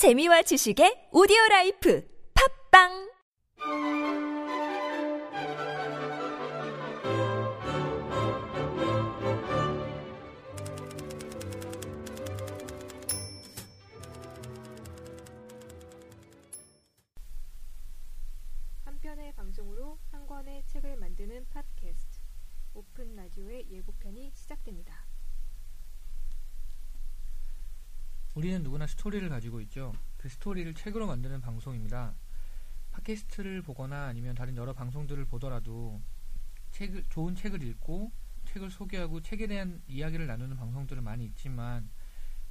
재미와 0.00 0.40
지식의 0.40 1.10
오디오 1.12 1.36
라이프 1.50 2.00
팟빵 2.32 3.12
한 18.86 19.00
편의 19.02 19.34
방송으로 19.34 19.98
한 20.12 20.26
권의 20.26 20.64
책을 20.68 20.96
만드는 20.96 21.44
팟캐스트 21.50 22.20
오픈 22.72 23.16
라디오의 23.16 23.70
예고편이 23.70 24.30
시작됩니다. 24.32 25.09
우리는 28.34 28.62
누구나 28.62 28.86
스토리를 28.86 29.28
가지고 29.28 29.60
있죠. 29.62 29.92
그 30.16 30.28
스토리를 30.28 30.72
책으로 30.74 31.06
만드는 31.08 31.40
방송입니다. 31.40 32.14
팟캐스트를 32.92 33.62
보거나 33.62 34.06
아니면 34.06 34.36
다른 34.36 34.56
여러 34.56 34.72
방송들을 34.72 35.24
보더라도 35.24 36.00
책을 36.70 37.04
좋은 37.10 37.34
책을 37.34 37.62
읽고 37.62 38.12
책을 38.44 38.70
소개하고 38.70 39.20
책에 39.20 39.48
대한 39.48 39.82
이야기를 39.88 40.28
나누는 40.28 40.56
방송들은 40.56 41.02
많이 41.02 41.24
있지만 41.24 41.90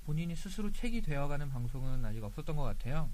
본인이 0.03 0.35
스스로 0.35 0.69
책이 0.69 1.01
되어가는 1.01 1.49
방송은 1.49 2.03
아직 2.03 2.23
없었던 2.23 2.57
것 2.57 2.63
같아요. 2.63 3.09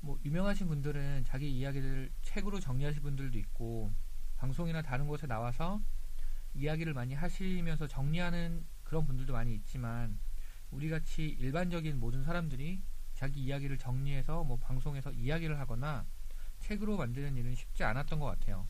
뭐 0.00 0.18
유명하신 0.26 0.68
분들은 0.68 1.24
자기 1.24 1.50
이야기를 1.50 2.10
책으로 2.20 2.60
정리하신 2.60 3.02
분들도 3.02 3.38
있고 3.38 3.90
방송이나 4.36 4.82
다른 4.82 5.06
곳에 5.06 5.26
나와서 5.26 5.80
이야기를 6.52 6.92
많이 6.92 7.14
하시면서 7.14 7.86
정리하는 7.86 8.66
그런 8.84 9.06
분들도 9.06 9.32
많이 9.32 9.54
있지만 9.54 10.18
우리 10.70 10.90
같이 10.90 11.26
일반적인 11.26 11.98
모든 11.98 12.22
사람들이 12.22 12.82
자기 13.14 13.44
이야기를 13.44 13.78
정리해서 13.78 14.44
뭐 14.44 14.58
방송에서 14.58 15.12
이야기를 15.12 15.58
하거나 15.58 16.04
책으로 16.58 16.96
만드는 16.96 17.36
일은 17.36 17.54
쉽지 17.54 17.84
않았던 17.84 18.20
것 18.20 18.26
같아요. 18.26 18.66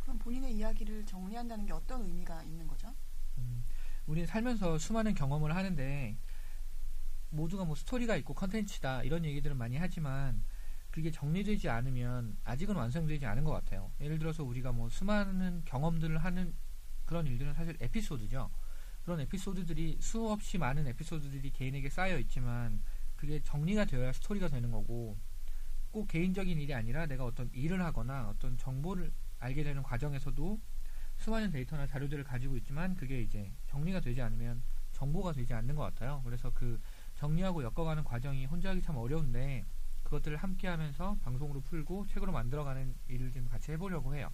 그럼 0.00 0.18
본인의 0.18 0.56
이야기를 0.56 1.06
정리한다는 1.06 1.66
게 1.66 1.72
어떤 1.72 2.02
의미가 2.02 2.42
있는 2.44 2.66
거죠? 2.66 2.88
음, 3.38 3.64
우리는 4.06 4.26
살면서 4.26 4.78
수많은 4.78 5.14
경험을 5.14 5.54
하는데 5.54 6.16
모두가 7.30 7.64
뭐 7.64 7.74
스토리가 7.76 8.16
있고 8.16 8.34
컨텐츠다 8.34 9.04
이런 9.04 9.24
얘기들은 9.24 9.56
많이 9.56 9.76
하지만 9.76 10.42
그게 10.90 11.10
정리되지 11.10 11.68
않으면 11.68 12.36
아직은 12.44 12.74
완성되지 12.74 13.24
않은 13.26 13.44
것 13.44 13.52
같아요. 13.52 13.92
예를 14.00 14.18
들어서 14.18 14.42
우리가 14.42 14.72
뭐 14.72 14.88
수많은 14.88 15.62
경험들을 15.64 16.18
하는 16.18 16.54
그런 17.06 17.26
일들은 17.26 17.54
사실 17.54 17.76
에피소드죠. 17.80 18.50
그런 19.04 19.20
에피소드들이 19.20 19.98
수없이 20.00 20.58
많은 20.58 20.86
에피소드들이 20.88 21.50
개인에게 21.50 21.88
쌓여 21.88 22.18
있지만 22.18 22.82
그게 23.16 23.40
정리가 23.42 23.84
되어야 23.84 24.12
스토리가 24.12 24.48
되는 24.48 24.70
거고 24.70 25.16
꼭 25.90 26.06
개인적인 26.06 26.60
일이 26.60 26.72
아니라 26.74 27.06
내가 27.06 27.24
어떤 27.24 27.50
일을 27.52 27.82
하거나 27.82 28.28
어떤 28.28 28.56
정보를 28.56 29.12
알게 29.38 29.64
되는 29.64 29.82
과정에서도 29.82 30.60
수많은 31.16 31.50
데이터나 31.50 31.86
자료들을 31.86 32.24
가지고 32.24 32.56
있지만 32.58 32.94
그게 32.94 33.20
이제 33.20 33.52
정리가 33.66 34.00
되지 34.00 34.22
않으면 34.22 34.62
정보가 34.92 35.32
되지 35.32 35.52
않는 35.54 35.74
것 35.74 35.82
같아요. 35.82 36.22
그래서 36.24 36.50
그 36.54 36.80
정리하고 37.16 37.62
엮어가는 37.62 38.04
과정이 38.04 38.46
혼자 38.46 38.70
하기 38.70 38.80
참 38.82 38.96
어려운데 38.96 39.64
그것들을 40.04 40.36
함께 40.38 40.68
하면서 40.68 41.16
방송으로 41.22 41.60
풀고 41.60 42.06
책으로 42.06 42.32
만들어가는 42.32 42.94
일을 43.08 43.32
좀 43.32 43.48
같이 43.48 43.72
해보려고 43.72 44.14
해요. 44.14 44.30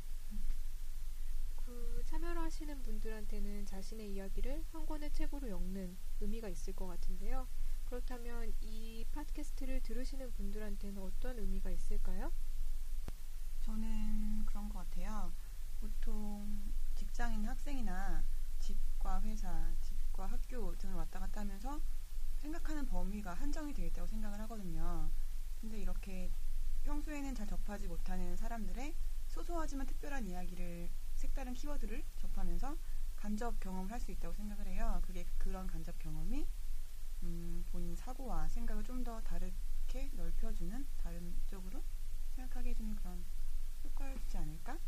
그 2.06 2.10
참여를 2.10 2.40
하시는 2.40 2.82
분들한테는 2.82 3.66
자신의 3.66 4.12
이야기를 4.12 4.64
한 4.70 4.86
권의 4.86 5.10
책으로 5.10 5.48
엮는 5.48 5.96
의미가 6.20 6.48
있을 6.48 6.72
것 6.72 6.86
같은데요. 6.86 7.48
그렇다면 7.84 8.52
이 8.60 9.04
팟캐스트를 9.10 9.80
들으시는 9.80 10.30
분들한테는 10.32 11.02
어떤 11.02 11.36
의미가 11.36 11.70
있을까요? 11.70 12.32
저는 13.62 14.46
그런 14.46 14.68
것 14.68 14.78
같아요. 14.78 15.32
보통 15.80 16.72
직장인 16.94 17.44
학생이나 17.44 18.22
집과 18.60 19.20
회사, 19.22 19.74
집과 19.80 20.26
학교 20.26 20.76
등을 20.76 20.94
왔다 20.94 21.18
갔다 21.18 21.40
하면서 21.40 21.80
생각하는 22.36 22.86
범위가 22.86 23.34
한정이 23.34 23.74
되어 23.74 23.86
있다고 23.86 24.06
생각을 24.06 24.40
하거든요. 24.42 25.10
근데 25.60 25.80
이렇게 25.80 26.30
평소에는 26.84 27.34
잘 27.34 27.48
접하지 27.48 27.88
못하는 27.88 28.36
사람들의 28.36 28.94
소소하지만 29.26 29.86
특별한 29.86 30.28
이야기를 30.28 30.88
색다른 31.26 31.54
키워드를 31.54 32.04
접하면서 32.18 32.76
간접 33.16 33.58
경험을 33.58 33.90
할 33.90 33.98
수 34.00 34.10
있다고 34.12 34.32
생각을 34.34 34.66
해요. 34.68 35.00
그게 35.02 35.26
그런 35.38 35.66
간접 35.66 35.98
경험이 35.98 36.46
음, 37.22 37.64
본인 37.72 37.96
사고와 37.96 38.48
생각을 38.48 38.84
좀 38.84 39.02
더 39.02 39.20
다르게 39.22 40.10
넓혀주는 40.12 40.86
다른 40.98 41.34
쪽으로 41.48 41.82
생각하게 42.34 42.70
해주는 42.70 42.94
그런 42.96 43.24
효과를 43.84 44.16
주지 44.18 44.36
않을까? 44.38 44.78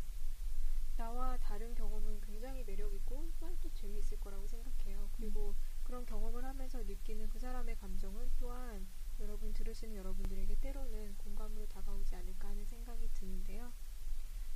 나와 0.95 1.37
다른 1.37 1.73
경험은 1.75 2.21
굉장히 2.21 2.63
매력있고 2.63 3.31
또한 3.39 3.57
또 3.61 3.69
재미있을 3.73 4.19
거라고 4.19 4.47
생각해요. 4.47 5.09
그리고 5.13 5.55
그런 5.83 6.05
경험을 6.05 6.43
하면서 6.45 6.83
느끼는 6.83 7.29
그 7.29 7.39
사람의 7.39 7.75
감정은 7.77 8.31
또한 8.37 8.87
여러분 9.19 9.53
들으시는 9.53 9.95
여러분들에게 9.95 10.55
때로는 10.59 11.15
공감으로 11.17 11.65
다가오지 11.67 12.15
않을까 12.15 12.49
하는 12.49 12.65
생각이 12.65 13.09
드는데요. 13.13 13.73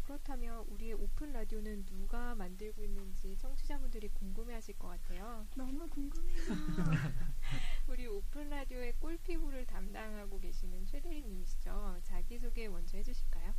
그렇다면 0.04 0.66
우리의 0.68 0.94
오픈 0.94 1.32
라디오는 1.32 1.86
누가 1.86 2.36
만들고 2.36 2.84
있는지 2.84 3.38
청취자분들이 3.38 4.10
궁금해하실 4.10 4.78
것 4.78 4.90
같아요. 4.90 5.48
너무 5.56 5.88
궁금해요. 5.88 6.38
우리 7.88 8.08
오픈 8.08 8.50
라디오의 8.50 8.94
꿀피부를 9.00 9.66
담당하고 9.66 10.40
계시는 10.40 10.86
최대리님이시죠. 10.86 12.02
자기소개 12.04 12.68
먼저 12.68 12.98
해주실까요? 12.98 13.54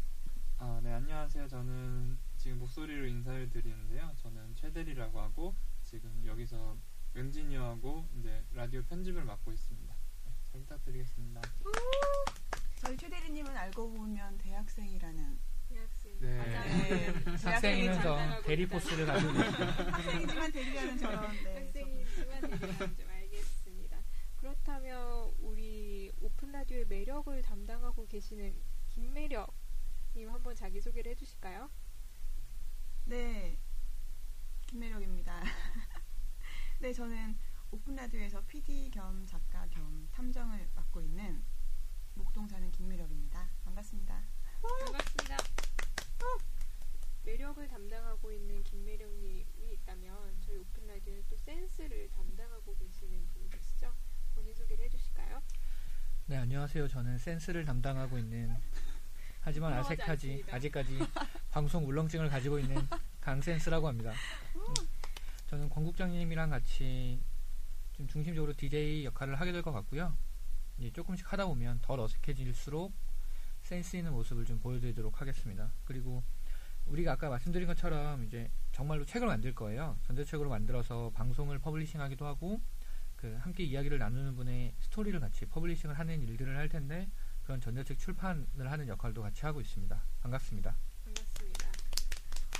아, 0.58 0.80
네, 0.82 0.92
안녕하세요. 0.92 1.48
저는 1.48 2.18
지금 2.36 2.58
목소리로 2.58 3.06
인사를 3.06 3.48
드리는데요. 3.48 4.12
저는 4.16 4.54
최대리라고 4.54 5.20
하고 5.20 5.54
지금 5.82 6.24
여기서 6.26 6.76
엔지니어하고 7.16 8.06
이제 8.18 8.44
라디오 8.52 8.82
편집을 8.84 9.24
맡고 9.24 9.50
있습니다. 9.50 9.94
네, 10.26 10.32
잘 10.52 10.60
부탁드리겠습니다. 10.60 11.40
저희 12.76 12.96
최대리님은 12.98 13.56
알고 13.56 13.90
보면 13.92 14.36
대학생이라는 14.38 15.16
대학생. 15.16 15.53
네. 16.20 16.38
네, 16.88 17.06
학생이면서 17.42 18.42
대리force를 18.42 19.06
가지고. 19.06 19.32
학생이지만 19.32 20.52
대리하는 20.52 20.98
저런 20.98 21.32
네, 21.44 21.64
학생이지만 21.66 22.40
대리하는 22.40 22.96
좀 22.96 23.10
알겠습니다. 23.10 23.98
그렇다면 24.36 25.34
우리 25.38 26.12
오픈 26.20 26.52
라디오의 26.52 26.86
매력을 26.86 27.42
담당하고 27.42 28.06
계시는 28.06 28.54
김매력님 28.88 30.30
한번 30.30 30.54
자기 30.54 30.80
소개를 30.80 31.12
해주실까요? 31.12 31.70
네, 33.06 33.58
김매력입니다. 34.68 35.42
네, 36.80 36.92
저는 36.92 37.36
오픈 37.70 37.96
라디오에서 37.96 38.42
PD 38.46 38.90
겸 38.90 39.26
작가 39.26 39.66
겸 39.68 40.08
탐정을 40.12 40.68
맡고 40.74 41.02
있는 41.02 41.44
목동 42.14 42.46
사는 42.46 42.70
김매력입니다. 42.70 43.50
반갑습니다. 43.64 44.22
반갑습니다. 44.68 45.36
매력을 47.24 47.68
담당하고 47.68 48.32
있는 48.32 48.62
김매력님이 48.62 49.44
있다면 49.74 50.36
저희 50.40 50.56
오픈 50.56 50.86
라디오는 50.86 51.22
또 51.28 51.36
센스를 51.36 52.08
담당하고 52.10 52.74
계시는 52.76 53.28
분이 53.34 53.50
계시죠? 53.50 53.92
본인 54.34 54.54
소개를 54.54 54.86
해주실까요? 54.86 55.42
네, 56.26 56.36
안녕하세요. 56.38 56.88
저는 56.88 57.18
센스를 57.18 57.64
담당하고 57.66 58.16
있는 58.18 58.54
하지만 59.42 59.74
아직까지. 59.74 60.44
아직까지 60.50 60.98
방송 61.50 61.86
울렁증을 61.86 62.30
가지고 62.30 62.58
있는 62.58 62.76
강센스라고 63.20 63.86
합니다. 63.88 64.12
음, 64.56 64.62
저는 65.48 65.68
권국장님이랑 65.68 66.48
같이 66.48 67.20
좀 67.92 68.08
중심적으로 68.08 68.54
DJ 68.54 69.04
역할을 69.04 69.38
하게 69.38 69.52
될 69.52 69.60
것 69.62 69.72
같고요. 69.72 70.16
이제 70.78 70.90
조금씩 70.90 71.30
하다 71.30 71.46
보면 71.46 71.80
덜 71.82 72.00
어색해질수록 72.00 72.92
센스 73.64 73.96
있는 73.96 74.12
모습을 74.12 74.44
좀 74.44 74.60
보여드리도록 74.60 75.20
하겠습니다. 75.22 75.72
그리고 75.86 76.22
우리가 76.86 77.12
아까 77.12 77.30
말씀드린 77.30 77.66
것처럼 77.66 78.24
이제 78.24 78.50
정말로 78.72 79.06
책을 79.06 79.26
만들 79.26 79.54
거예요. 79.54 79.98
전자책으로 80.02 80.50
만들어서 80.50 81.10
방송을 81.14 81.58
publishing하기도 81.58 82.26
하고 82.26 82.60
그 83.16 83.34
함께 83.36 83.64
이야기를 83.64 83.98
나누는 83.98 84.36
분의 84.36 84.74
스토리를 84.80 85.18
같이 85.18 85.46
publishing을 85.46 85.98
하는 85.98 86.22
일들을 86.22 86.54
할 86.58 86.68
텐데 86.68 87.08
그런 87.42 87.58
전자책 87.58 87.98
출판을 87.98 88.70
하는 88.70 88.86
역할도 88.86 89.22
같이 89.22 89.46
하고 89.46 89.62
있습니다. 89.62 90.02
반갑습니다. 90.20 90.76
반갑습니다. 91.04 91.68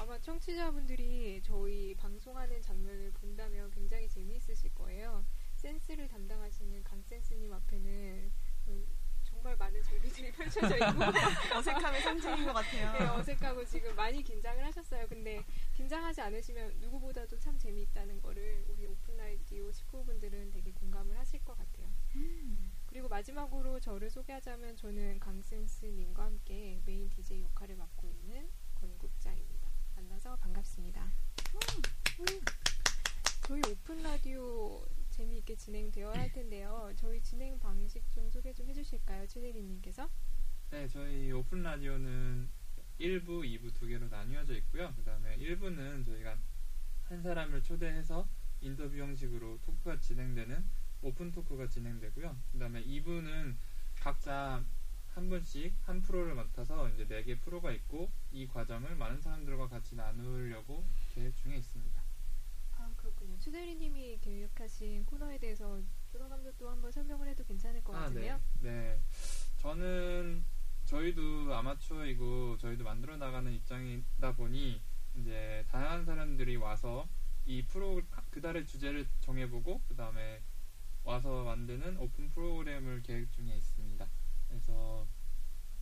아마 0.00 0.18
청취자분들이 0.18 1.42
저희 1.42 1.94
방송하는 1.96 2.62
장면을 2.62 3.10
본다면 3.12 3.70
굉장히 3.70 4.08
재미있으실 4.08 4.74
거예요. 4.74 5.22
센스를 5.56 6.08
담당하시는 6.08 6.82
강센스님 6.82 7.52
앞에는 7.52 8.30
음, 8.68 8.86
정말 9.44 9.58
많은 9.58 9.82
장비들이 9.82 10.32
펼쳐져 10.32 10.75
있고 10.75 11.05
어색함의 11.58 12.00
상징인 12.00 12.46
것 12.46 12.55
같아요. 12.55 12.93
네, 12.99 13.06
어색하고 13.11 13.62
지금 13.67 13.94
많이 13.94 14.23
긴장을 14.23 14.64
하셨어요. 14.64 15.06
근데 15.06 15.44
긴장하지 15.75 16.23
않으시면 16.23 16.81
누구보다도 16.81 17.38
참 17.38 17.58
재미있다는 17.58 18.23
거를 18.23 18.64
우리 18.69 18.87
오픈 18.87 19.19
라디오 19.19 19.70
식구분들은 19.70 20.50
되게 20.50 20.73
공감을 20.73 21.19
하실 21.19 21.44
것 21.44 21.58
같아요. 21.58 21.87
그리고 22.87 23.08
마지막으로 23.08 23.79
저를 23.81 24.08
소개하자면 24.08 24.76
저는 24.76 25.20
강센스님과 25.20 26.25
함께 26.25 26.81
메인 26.87 27.11
DJ 27.11 27.43
역할을 27.43 27.76
맡고 27.76 28.08
있는 28.08 28.49
권국자입니다. 28.81 29.69
만나서 29.94 30.37
반갑습니다. 30.37 31.12
저희 33.46 33.61
오픈 33.70 34.02
라디오 34.02 34.87
재미있게 35.14 35.55
진행되어야 35.55 36.19
할 36.19 36.32
텐데요. 36.32 36.90
저희 36.96 37.22
진행 37.22 37.56
방식 37.61 38.02
좀 38.11 38.28
소개 38.31 38.52
좀 38.52 38.69
해주실까요, 38.69 39.28
최대리님께서? 39.28 40.11
네, 40.70 40.88
저희 40.88 41.31
오픈 41.31 41.62
라디오는 41.62 42.50
1부, 42.99 43.44
2부 43.44 43.72
두 43.75 43.87
개로 43.87 44.08
나뉘어져 44.08 44.55
있고요. 44.56 44.93
그 44.96 45.05
다음에 45.05 45.37
1부는 45.37 46.05
저희가 46.05 46.37
한 47.05 47.22
사람을 47.22 47.62
초대해서 47.62 48.28
인터뷰 48.61 48.96
형식으로 48.96 49.61
토크가 49.61 50.00
진행되는 50.00 50.64
오픈 51.02 51.31
토크가 51.31 51.69
진행되고요. 51.69 52.37
그 52.50 52.58
다음에 52.58 52.82
2부는 52.82 53.55
각자 54.00 54.64
한 55.14 55.28
분씩 55.28 55.75
한 55.82 56.02
프로를 56.02 56.34
맡아서 56.34 56.88
이제 56.88 57.05
네개 57.05 57.38
프로가 57.38 57.70
있고 57.70 58.10
이 58.32 58.49
과정을 58.49 58.96
많은 58.96 59.20
사람들과 59.20 59.69
같이 59.69 59.94
나누려고 59.94 60.84
계획 61.14 61.37
중에 61.37 61.56
있습니다. 61.56 62.03
아 63.04 63.06
그렇군요. 63.06 63.38
최대리님이 63.38 64.18
계획하신 64.22 65.04
코너에 65.04 65.36
대해서 65.38 65.82
들어가면서 66.10 66.52
또 66.56 66.70
한번 66.70 66.90
설명을 66.90 67.28
해도 67.28 67.44
괜찮을 67.44 67.84
것 67.84 67.92
같은데요. 67.92 68.40
네. 68.62 68.70
네. 68.70 69.00
저는 69.58 70.42
저희도 70.86 71.54
아마추어이고 71.54 72.56
저희도 72.58 72.84
만들어 72.84 73.16
나가는 73.18 73.52
입장이다 73.52 74.34
보니 74.36 74.80
이제 75.16 75.64
다양한 75.70 76.06
사람들이 76.06 76.56
와서 76.56 77.06
이 77.44 77.62
프로 77.66 78.00
그달의 78.30 78.66
주제를 78.66 79.06
정해보고 79.20 79.82
그 79.86 79.94
다음에 79.94 80.42
와서 81.04 81.44
만드는 81.44 81.98
오픈 81.98 82.30
프로그램을 82.30 83.02
계획 83.02 83.30
중에 83.32 83.54
있습니다. 83.54 84.08
그래서 84.48 85.06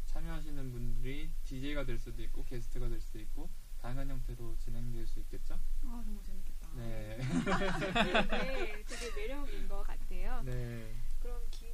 참여하시는 0.06 0.72
분들이 0.72 1.30
DJ가 1.44 1.84
될 1.84 1.98
수도 1.98 2.20
있고 2.22 2.44
게스트가 2.44 2.88
될 2.88 3.00
수도 3.00 3.20
있고 3.20 3.48
다양한 3.82 4.08
형태로 4.08 4.56
진행될 4.58 5.06
수 5.08 5.18
있겠죠? 5.20 5.54
아 5.84 6.00
정말 6.04 6.22
재밌겠다. 6.22 6.68
네. 6.76 7.18
네, 7.18 8.84
되게 8.84 9.14
매력인 9.16 9.68
것 9.68 9.82
같아요. 9.82 10.40
네. 10.44 10.94
그럼 11.18 11.44
김 11.50 11.72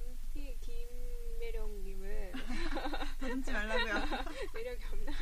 김매력님은 0.61 2.33
더듬지 3.21 3.53
말라고요. 3.53 3.95
매력이 4.55 4.85
없나? 4.91 5.13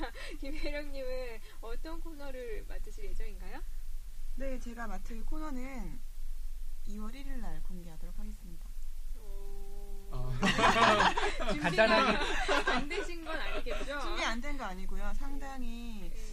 김매력님은 0.41 1.41
어떤 1.61 2.01
코너를 2.01 2.65
맡으실 2.69 3.05
예정인가요? 3.07 3.61
네, 4.37 4.59
제가 4.61 4.87
맡을 4.87 5.25
코너는 5.25 6.01
2월 6.87 7.13
1일 7.15 7.41
날 7.41 7.61
공개하도록 7.65 8.17
하겠습니다. 8.19 8.67
어... 9.15 10.09
아. 10.13 10.31
준비가 11.49 11.61
간단하게. 11.71 12.71
안 12.71 12.89
되신 12.89 13.25
건 13.25 13.37
아니겠죠? 13.41 14.01
준비 14.01 14.23
안 14.25 14.41
된 14.41 14.57
거 14.59 14.65
아니고요. 14.65 15.13
상당히 15.15 16.11
네, 16.13 16.26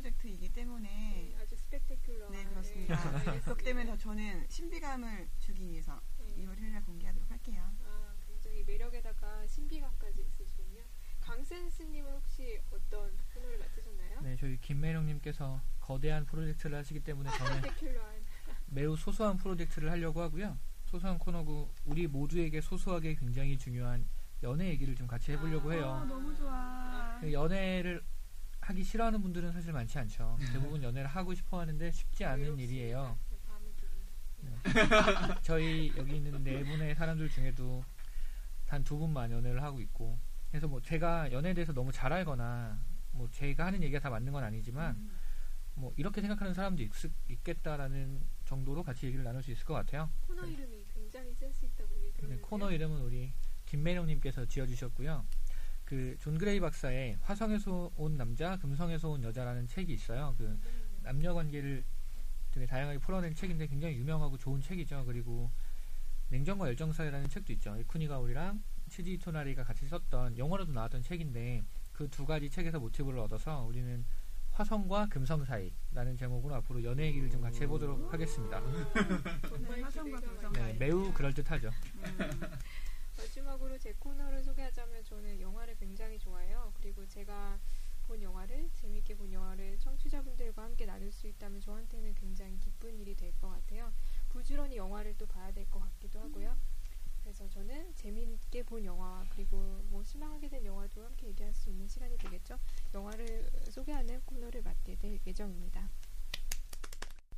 프로젝트이기 0.00 0.52
때문에 0.52 0.88
네, 0.88 1.36
아주 1.40 1.54
스펙테큘러. 1.56 2.30
네, 2.30 2.44
그렇습니다. 2.44 2.94
알겠습니다. 3.08 3.40
그렇기 3.44 3.64
때문에 3.64 3.86
더 3.86 3.96
저는 3.96 4.46
신비감을 4.48 5.28
주기 5.38 5.70
위해서 5.70 6.00
네. 6.18 6.42
2월 6.44 6.56
1일 6.58 6.72
날 6.72 6.82
공개하도록 6.84 7.30
할게요. 7.30 7.70
아, 7.84 8.14
굉장히 8.26 8.64
매력에다가 8.64 9.46
신비감까지 9.46 10.22
있으시군요. 10.22 10.82
강센스님은 11.20 12.12
혹시 12.12 12.60
어떤 12.70 13.14
코너를 13.34 13.58
맡으셨나요? 13.58 14.20
네, 14.22 14.36
저희 14.36 14.58
김매령님께서 14.60 15.60
거대한 15.80 16.24
프로젝트를 16.24 16.78
하시기 16.78 17.00
때문에 17.00 17.30
저는 17.30 17.60
스펙테큘러한. 17.62 18.22
매우 18.66 18.96
소소한 18.96 19.36
프로젝트를 19.36 19.90
하려고 19.90 20.22
하고요. 20.22 20.58
소소한 20.86 21.18
코너고 21.18 21.70
우리 21.84 22.06
모두에게 22.06 22.60
소소하게 22.60 23.14
굉장히 23.16 23.58
중요한 23.58 24.08
연애 24.42 24.68
얘기를 24.68 24.96
좀 24.96 25.06
같이 25.06 25.32
해보려고 25.32 25.70
아, 25.70 25.74
해요. 25.74 26.04
너무 26.08 26.34
좋아. 26.34 27.18
그 27.20 27.30
연애를 27.32 28.02
하기 28.70 28.84
싫어하는 28.84 29.20
분들은 29.20 29.52
사실 29.52 29.72
많지 29.72 29.98
않죠. 29.98 30.38
대부분 30.52 30.80
연애를 30.82 31.08
하고 31.08 31.34
싶어 31.34 31.60
하는데 31.60 31.90
쉽지 31.90 32.24
않은. 32.24 32.58
일이에요. 32.58 33.18
네. 34.42 34.50
저희 35.42 35.92
여기 35.96 36.16
있는 36.16 36.42
네 36.44 36.62
분의 36.64 36.94
사람들 36.94 37.28
중에도 37.28 37.84
단 38.66 38.84
두 38.84 38.96
분만 38.96 39.32
연애를 39.32 39.62
하고 39.62 39.80
있고 39.80 40.16
그래서 40.50 40.68
뭐 40.68 40.80
제가 40.80 41.32
연애에 41.32 41.52
대해서 41.54 41.72
너무 41.72 41.90
잘 41.90 42.12
알거나 42.12 42.78
뭐 43.12 43.28
제가 43.30 43.66
하는 43.66 43.82
얘기가 43.82 43.98
다 43.98 44.08
맞는 44.08 44.32
건 44.32 44.44
아니지만 44.44 44.94
음. 44.94 45.10
뭐 45.74 45.92
이렇게 45.96 46.20
생각하는 46.20 46.54
사람도 46.54 46.82
있, 46.82 46.90
있겠다라는 47.28 48.20
정도로 48.44 48.84
같이 48.84 49.06
얘기를 49.06 49.24
나눌 49.24 49.42
수 49.42 49.50
있을 49.50 49.64
것 49.64 49.74
같아요. 49.74 50.08
코너 50.28 50.42
네. 50.42 50.52
이름이 50.52 50.84
굉장히 50.94 51.34
센스 51.34 51.64
있다고 51.64 52.00
얘기 52.04 52.26
네, 52.28 52.36
코너 52.40 52.70
이름은 52.70 53.00
우리 53.00 53.32
김매령님께서 53.66 54.46
지어주셨고요. 54.46 55.24
그 55.90 56.16
존 56.20 56.38
그레이 56.38 56.60
박사의 56.60 57.18
화성에서 57.20 57.90
온 57.96 58.16
남자, 58.16 58.56
금성에서 58.58 59.10
온 59.10 59.24
여자라는 59.24 59.66
책이 59.66 59.92
있어요. 59.92 60.36
그 60.38 60.56
남녀 61.02 61.34
관계를 61.34 61.82
되게 62.52 62.64
다양하게 62.64 62.98
풀어낸 63.00 63.34
책인데 63.34 63.66
굉장히 63.66 63.96
유명하고 63.96 64.38
좋은 64.38 64.60
책이죠. 64.60 65.04
그리고 65.04 65.50
냉정과 66.28 66.68
열정 66.68 66.92
사이라는 66.92 67.28
책도 67.28 67.52
있죠. 67.54 67.76
에쿠니가오리랑 67.76 68.62
츠지 68.88 69.18
히토나리가 69.18 69.64
같이 69.64 69.88
썼던 69.88 70.38
영화로도 70.38 70.72
나왔던 70.72 71.02
책인데 71.02 71.62
그 71.92 72.08
두 72.08 72.24
가지 72.24 72.48
책에서 72.48 72.78
모티브를 72.78 73.18
얻어서 73.18 73.64
우리는 73.64 74.04
화성과 74.52 75.06
금성 75.10 75.44
사이라는 75.44 76.16
제목으로 76.16 76.54
앞으로 76.56 76.84
연애 76.84 77.06
얘기를 77.06 77.28
좀 77.28 77.40
같이 77.40 77.62
해보도록 77.62 78.12
하겠습니다. 78.12 78.60
네, 80.52 80.72
네, 80.72 80.72
매우 80.78 81.12
그럴 81.12 81.34
듯하죠. 81.34 81.70
음. 83.20 83.26
마지막으로 83.26 83.78
제 83.78 83.92
코너를 83.98 84.42
소개하자면 84.42 85.04
저는 85.04 85.40
영화를 85.40 85.76
굉장히 85.76 86.18
좋아해요. 86.18 86.72
그리고 86.76 87.06
제가 87.06 87.58
본 88.06 88.22
영화를 88.22 88.70
재밌게 88.74 89.14
본 89.16 89.32
영화를 89.32 89.78
청취자분들과 89.78 90.62
함께 90.64 90.86
나눌 90.86 91.12
수 91.12 91.26
있다면 91.28 91.60
저한테는 91.60 92.14
굉장히 92.14 92.58
기쁜 92.58 92.98
일이 92.98 93.14
될 93.14 93.30
것 93.40 93.48
같아요. 93.48 93.92
부지런히 94.30 94.76
영화를 94.76 95.16
또 95.18 95.26
봐야 95.26 95.52
될 95.52 95.68
것 95.70 95.80
같기도 95.80 96.18
하고요. 96.20 96.56
그래서 97.22 97.46
저는 97.50 97.94
재미있게 97.94 98.62
본 98.64 98.84
영화 98.86 99.24
그리고 99.30 99.58
뭐 99.90 100.02
실망하게 100.02 100.48
된 100.48 100.64
영화도 100.64 101.04
함께 101.04 101.28
얘기할 101.28 101.52
수 101.54 101.68
있는 101.68 101.86
시간이 101.86 102.16
되겠죠. 102.16 102.58
영화를 102.94 103.50
소개하는 103.70 104.22
코너를 104.24 104.62
맡게 104.62 104.96
될 104.96 105.20
예정입니다. 105.26 105.88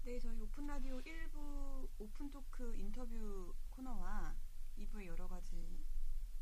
네, 0.04 0.18
저희 0.20 0.40
오픈 0.40 0.66
라디오 0.66 1.00
1부 1.00 1.88
오픈 1.98 2.30
토크 2.30 2.74
인터뷰 2.76 3.52
코너와 3.70 4.34
2부의 4.78 5.06
여러 5.06 5.28
가지 5.28 5.84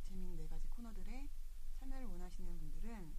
재미있는 0.09 0.37
네 0.37 0.47
가지 0.47 0.67
코너들에 0.69 1.29
참여를 1.79 2.07
원하시는 2.07 2.59
분들은 2.59 3.15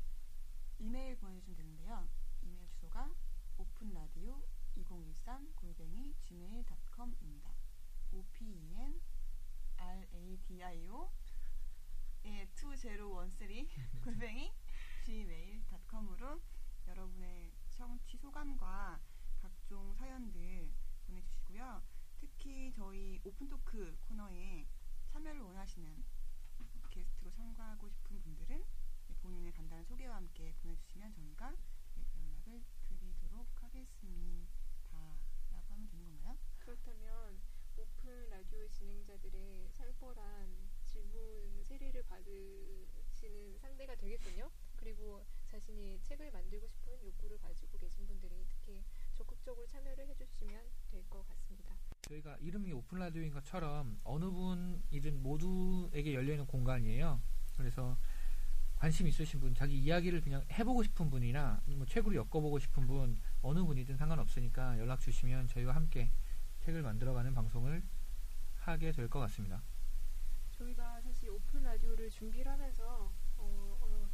이메일 0.79 1.17
보내주시면 1.17 1.57
되는데요. 1.57 2.07
이메일 2.41 2.67
주소가 2.69 3.13
오픈라디오 3.57 4.41
2013 4.75 5.53
골뱅이 5.55 6.13
gmail.com입니다. 6.21 7.53
o 8.13 8.25
p 8.31 8.45
e 8.45 8.73
n 8.75 8.99
r 9.77 10.07
a 10.13 10.37
d 10.47 10.63
i 10.63 10.87
o 10.87 11.11
예, 12.25 12.47
2013 12.55 13.67
골뱅이 14.03 14.51
gmail.com으로 15.05 16.41
여러분의 16.87 17.51
청취 17.69 18.17
소감과 18.17 18.99
각종 19.41 19.93
사연들 19.95 20.71
보내주시고요. 21.07 21.81
특히 22.19 22.71
저희 22.73 23.19
오픈토크 23.23 23.97
코너에 24.07 24.67
참여를 25.11 25.41
원하시는 25.41 26.03
게스트로 26.89 27.31
참가하고 27.31 27.89
싶은 27.89 28.21
분들은 28.21 28.63
네, 29.07 29.15
본인의 29.21 29.51
간단한 29.53 29.83
소개와 29.85 30.15
함께 30.15 30.53
보내주시면 30.61 31.11
저희가 31.13 31.51
네, 31.95 32.05
연락을 32.15 32.63
드리도록 32.87 33.47
하겠습니다. 33.61 34.47
라고 35.51 35.73
하면 35.73 35.87
되는 35.87 36.05
건가요? 36.05 36.37
그렇다면 36.59 37.39
오픈 37.77 38.29
라디오 38.29 38.67
진행자들의 38.67 39.69
살벌한 39.71 40.69
질문 40.85 41.63
세례를 41.65 42.03
받으시는 42.03 43.57
상대가 43.59 43.95
되겠군요. 43.95 44.49
그리고 44.77 45.25
자신이 45.47 45.99
책을 46.03 46.31
만들고 46.31 46.67
싶은 46.67 47.03
욕구를 47.03 47.37
가지고 47.39 47.77
계신 47.77 48.07
분들이 48.07 48.45
특히 48.47 48.83
적극적으로 49.13 49.65
참여를 49.67 50.07
해주시면 50.07 50.69
될 50.89 51.03
것 51.09 51.25
같습니다. 51.27 51.77
저희가 52.01 52.35
이름이 52.37 52.71
오픈 52.73 52.99
라디오인 52.99 53.31
것처럼 53.31 53.99
어느 54.03 54.25
분이든 54.25 55.21
모두에게 55.21 56.13
열려있는 56.15 56.45
공간이에요. 56.47 57.21
그래서 57.57 57.97
관심 58.77 59.07
있으신 59.07 59.39
분, 59.39 59.53
자기 59.53 59.77
이야기를 59.77 60.21
그냥 60.21 60.43
해보고 60.51 60.81
싶은 60.83 61.09
분이나 61.11 61.61
뭐 61.67 61.85
책으로 61.85 62.15
엮어보고 62.15 62.57
싶은 62.57 62.87
분, 62.87 63.21
어느 63.43 63.63
분이든 63.63 63.97
상관없으니까 63.97 64.79
연락 64.79 64.99
주시면 64.99 65.47
저희와 65.47 65.75
함께 65.75 66.11
책을 66.61 66.81
만들어가는 66.81 67.33
방송을 67.35 67.83
하게 68.61 68.91
될 68.91 69.07
것 69.07 69.19
같습니다. 69.19 69.61
저희가 70.57 71.01
사실 71.01 71.29
오픈 71.29 71.63
라디오를 71.63 72.09
준비를 72.09 72.51
하면서 72.51 73.11
어, 73.37 73.77
어, 73.81 74.09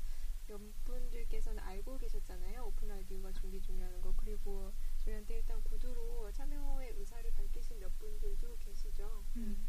몇 0.48 0.60
분들께서는 0.86 1.62
알고 1.64 1.98
계셨잖아요. 1.98 2.64
오픈 2.66 2.88
라디오가 2.90 3.32
준비 3.34 3.62
중이라는 3.62 4.02
거. 4.02 4.14
그리고 4.18 4.74
저희한테 5.08 5.38
일단 5.38 5.64
구두로 5.64 6.30
참여의 6.32 6.94
의사를 6.98 7.32
밝히신 7.32 7.80
몇 7.80 7.98
분들도 7.98 8.58
계시죠. 8.58 9.24
음. 9.38 9.66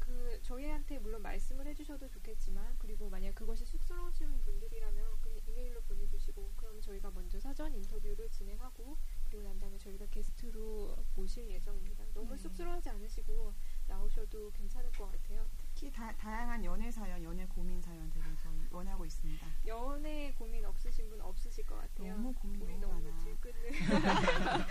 그그 0.00 0.40
저희한테 0.42 0.98
물론 0.98 1.22
말씀을 1.22 1.64
해주셔도 1.68 2.08
좋겠지만 2.08 2.74
그리고 2.78 3.08
만약 3.08 3.32
그것이 3.36 3.64
쑥스러우신 3.64 4.42
분들이라면 4.42 5.20
그냥 5.20 5.38
이메일로 5.46 5.80
보내주시고 5.82 6.54
그럼 6.56 6.80
저희가 6.80 7.12
먼저 7.12 7.38
사전 7.38 7.72
인터뷰를 7.72 8.28
진행하고 8.28 8.98
그리고 9.28 9.44
난 9.44 9.60
다음에 9.60 9.78
저희가 9.78 10.06
게스트로 10.06 10.96
모실 11.14 11.48
예정입니다. 11.48 12.04
너무 12.14 12.32
네. 12.32 12.36
쑥스러워하지 12.38 12.88
않으시고 12.90 13.54
나오셔도 13.86 14.50
괜찮을 14.50 14.90
것 14.90 15.12
같아요. 15.12 15.48
특히 15.56 15.92
다, 15.92 16.12
다양한 16.16 16.64
연애 16.64 16.90
사연, 16.90 17.22
연애 17.22 17.46
고민 17.46 17.80
사연들을 17.80 18.36
저희 18.36 18.51
원하고 18.72 19.04
있습니다. 19.04 19.46
연애 19.66 20.32
고민 20.32 20.64
없으신 20.64 21.08
분 21.08 21.20
없으실 21.20 21.64
것 21.66 21.76
같아요. 21.76 22.14
너무 22.14 22.32
고민 22.32 22.60
우리 22.62 22.78
너무 22.78 22.94
너무 22.94 23.04
많아. 23.04 23.18
질끈한 23.24 23.62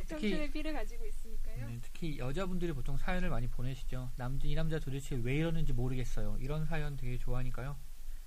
네. 0.00 0.06
청춘의 0.06 0.50
피를 0.50 0.72
가지고 0.72 1.06
있으니까요. 1.06 1.68
네, 1.68 1.78
특히 1.82 2.18
여자분들이 2.18 2.72
보통 2.72 2.96
사연을 2.96 3.30
많이 3.30 3.48
보내시죠. 3.48 4.10
남자 4.16 4.46
이 4.46 4.54
남자 4.54 4.78
도대체 4.78 5.16
왜 5.16 5.36
이러는지 5.36 5.72
모르겠어요. 5.72 6.36
이런 6.40 6.64
사연 6.66 6.96
되게 6.96 7.18
좋아하니까요. 7.18 7.76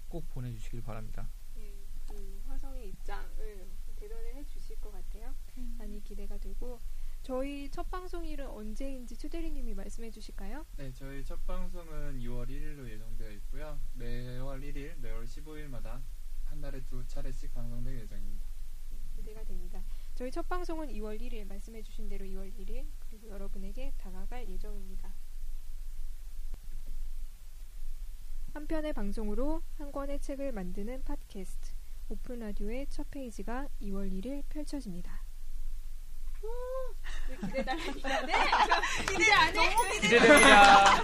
꼭 0.08 0.30
보내주시길 0.30 0.82
바랍니다. 0.82 1.30
네, 1.56 1.74
그 2.08 2.42
화성의 2.48 2.90
입장을 2.90 3.72
대변을 3.96 4.36
해주실 4.36 4.80
것 4.82 4.92
같아요. 4.92 5.34
많이 5.78 6.02
기대가 6.04 6.38
되고 6.38 6.82
저희 7.24 7.70
첫 7.70 7.90
방송일은 7.90 8.48
언제인지 8.50 9.16
추대리님이 9.16 9.74
말씀해 9.76 10.12
주실까요? 10.12 10.66
네, 10.76 10.92
저희 10.92 11.24
첫 11.24 11.46
방송은 11.48 12.20
6월 12.20 12.50
1일로 12.50 12.86
예정되어 12.90 13.32
있고요. 13.32 13.80
매월 13.94 14.60
1일, 14.60 14.98
매월 14.98 15.24
15일마다 15.24 16.02
한 16.44 16.60
달에 16.60 16.82
두 16.82 17.08
차례씩 17.08 17.54
방송될 17.54 17.98
예정입니다. 18.02 18.46
기대가 19.16 19.42
됩니다. 19.46 19.82
저희 20.16 20.32
첫 20.32 20.50
방송은 20.50 20.90
2월 20.90 21.18
1일 21.22 21.46
말씀해 21.48 21.82
주신 21.84 22.10
대로 22.10 22.26
2월 22.26 22.54
1일 22.58 22.88
그리고 23.00 23.30
여러분에게 23.30 23.94
다가갈 23.98 24.50
예정입니다. 24.50 25.14
한 28.54 28.68
편의 28.68 28.92
방송으로 28.92 29.64
한 29.78 29.94
권의 29.94 30.20
책을 30.20 30.52
만드는 30.52 31.06
팟캐스트 31.06 31.72
오픈 32.10 32.40
라디오의 32.40 32.88
첫 32.90 33.10
페이지가 33.10 33.70
2월 33.82 34.12
1일 34.12 34.44
펼쳐집니다. 34.50 35.24
왜 37.30 37.36
기대달라니까? 37.38 38.26
네! 38.26 38.34
기대 39.10 39.32
안 39.32 39.58
해? 39.58 39.76
기대됩니다. 40.02 41.02